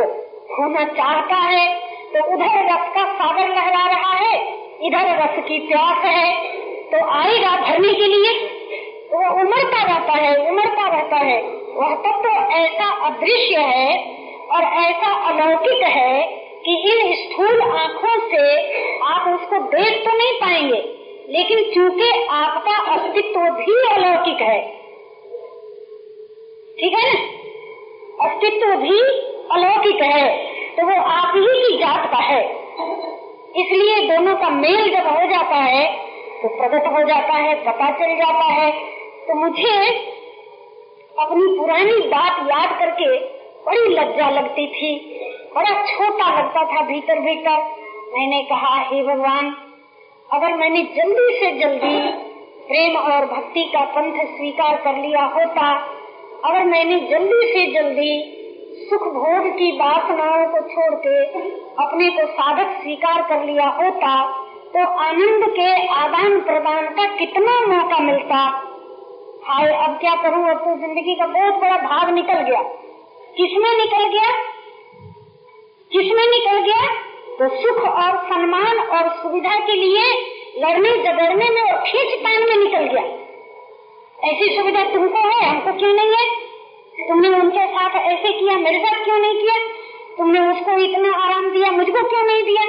[0.52, 1.66] होना चाहता है
[2.12, 6.32] तो उधर रस का सागर लहरा रहा है। इधर रस की प्यास है
[6.90, 8.32] तो आएगा भरने के लिए।
[9.12, 11.40] वो उमड़ता रहता है, उमड़ता रहता है।
[11.74, 13.88] वह तत्व तो ऐसा अदृश्य है
[14.48, 16.22] और ऐसा अलौकिक है
[16.64, 18.44] कि इन स्थूल आँखों से
[19.04, 20.82] आप उसको देख तो नहीं पाएँगे,
[21.28, 24.60] लेकिन चूँकि आपका अस्तित्व भी अलौकिक है।
[26.78, 27.18] ठीक है ना?
[28.20, 29.00] अस्तित्व भी
[29.52, 30.26] अलौकिक है
[30.76, 32.42] तो वो आप ही की जात का है।
[33.56, 35.84] इसलिए दोनों का मेल जब हो जाता है
[36.42, 38.70] तो प्रकट हो जाता है, पता चल जाता है।
[39.28, 39.76] तो मुझे
[41.16, 43.06] अपनी पुरानी बात याद करके
[43.66, 44.90] बड़ी लज्जा लगती थी,
[45.54, 47.62] बड़ा छोटा लगता था भीतर भीतर।
[48.12, 49.50] मैंने कहा, हे भगवान,
[50.28, 51.98] अगर मैंने जल्दी से जल्दी
[52.68, 55.72] प्रेम और भक्ति का पंथ स्वीकार कर लिया होता,
[56.44, 58.12] अगर मैंने जल्दी से जल्दी
[58.90, 61.24] सुख भोग की वासनाओं को छोड़ के
[61.84, 64.32] अपने को साधक स्वीकार कर लिया होता
[64.66, 68.36] तो आनंद के आदान प्रदान का कितना मौका मिलता।
[69.44, 70.50] हाय, अब क्या करूँ?
[70.50, 72.62] अब तो ज़िंदगी का बहुत बड़ा भाग निकल गया।
[73.36, 74.30] किसमें निकल गया?
[75.92, 76.88] किसमें निकल गया?
[77.38, 80.10] तो सुख और सम्मान और सुविधा के लिए
[80.58, 83.04] लड़ने झगड़ने में और खींच तान में निकल गया।
[84.30, 85.48] ऐसी सुविधा तुमको है?
[85.48, 86.45] हमको क्यों नहीं है?
[87.08, 89.56] तुमने उनके साथ ऐसे किया मेरे साथ क्यों नहीं किया?
[90.18, 92.62] तुमने उसको इतना आराम दिया, मुझको क्यों नहीं दिया?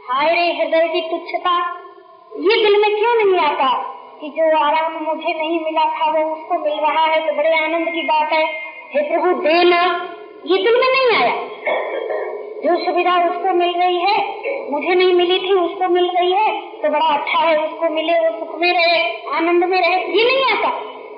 [0.00, 1.54] हाय रे हृदय की तुच्छता,
[2.32, 3.68] ये दिल में क्यों नहीं आता
[4.20, 7.20] कि जो आराम मुझे नहीं मिला था, वो उसको मिल रहा है?
[7.26, 8.44] तो बड़े आनंद की बात है।
[8.94, 9.80] हे प्रभु देना
[10.46, 11.34] ये दिल में नहीं आया।
[12.56, 14.16] जो सुविधा उसको मिल रही है,
[14.70, 18.38] मुझे नहीं मिली थी, उसको मिल रही है तो बड़ा अच्छा है, उसको मिले, वो
[18.38, 19.00] सुख में रहे,
[19.36, 20.70] आनंद में रहे, ये नहीं आता।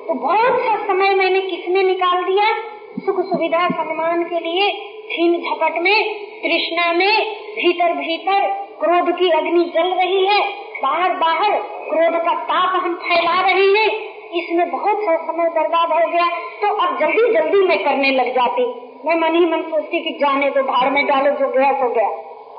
[0.08, 2.52] तो बहुत सा समय मैंने किसने निकाल दिया?
[2.98, 4.70] सुख सुविधा सम्मान के लिए
[5.10, 8.48] छीन झपट में, तृष्णा में, भीतर भीतर
[8.84, 10.40] क्रोध की अग्नि जल रही है।
[10.82, 13.90] बाहर बाहर क्रोध का ताप हम फैला रहे हैं।
[14.30, 18.66] इसमें बहुत सा समय बर्बाद हो गया। तो अब जल्दी जल्दी मैं करने लग जाती।
[19.06, 22.08] मैं मन ही मन सोचती कि जाने तो भाड़ में डालो, जो गया सो गया।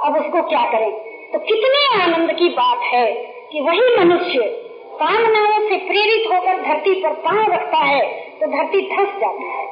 [0.04, 0.92] अब उसको क्या करें?
[1.34, 3.06] तो कितने आनंद की बात है
[3.52, 4.59] कि वही मनुष्य
[5.00, 8.02] कामनाओं से प्रेरित होकर धरती पर पाँव रखता है
[8.40, 9.66] तो धरती धस जाती है।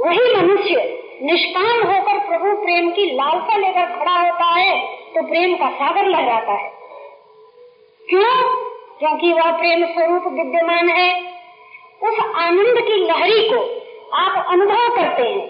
[0.00, 0.82] वही मनुष्य
[1.22, 4.76] निष्काम होकर प्रभु प्रेम की लालसा लेकर खड़ा होता है
[5.14, 6.70] तो प्रेम का सागर लहराता है।
[8.08, 8.34] क्यों?
[8.98, 11.10] क्योंकि वह प्रेम स्वरूप विद्यमान है।
[12.02, 13.62] उस आनंद की लहरी को
[14.16, 15.46] आप अनुभव करते हैं।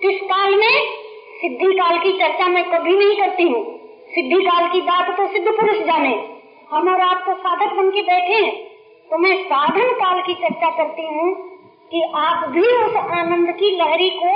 [0.00, 0.86] किस काल में?
[1.34, 3.64] सिद्धि काल की चर्चा मैं कभी नहीं करती हूँ।
[4.08, 6.33] सिद्धि काल की बात तो सिद्ध पुरुष जाने।
[6.74, 8.54] हम और आप तो साधक बन के बैठे हैं
[9.10, 11.26] तो मैं साधन काल की चर्चा करती हूँ
[11.90, 14.32] कि आप भी उस आनंद की लहरी को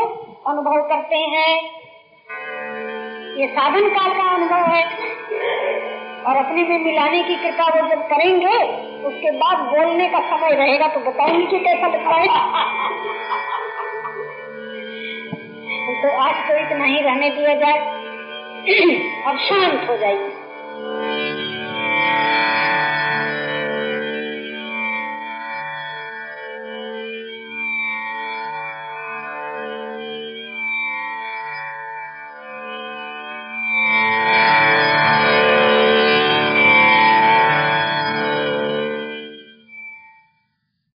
[0.47, 1.51] अनुभव करते हैं।
[3.41, 4.85] ये साधन काल का अनुभव है।
[6.23, 8.57] और अपने में मिलाने की कृपा वो जब करेंगे,
[9.09, 12.41] उसके बाद बोलने का समय रहेगा तो बताऊँगी कि कैसा बताएगा
[16.03, 17.79] तो आज तो इतना ही रहने दिया जाए।
[19.27, 20.38] अब शांत हो जाएगी